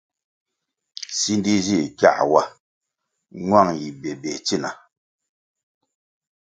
[1.19, 2.43] Sindi zih kiā wa,
[3.45, 4.69] ñuang yi bébéh tsina.